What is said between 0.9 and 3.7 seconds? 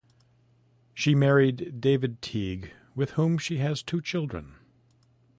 She married David Teague with whom she